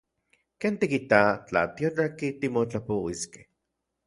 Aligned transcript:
¿Ken 0.63 0.75
tikita 0.83 1.19
tla 1.49 1.61
tiotlatki 1.75 2.27
timotlapouiskej? 2.39 3.45